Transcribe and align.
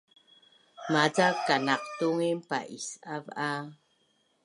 Maca 0.91 1.27
kanaqtungin 1.45 2.39
pa’isav 2.49 3.25
a 3.49 3.49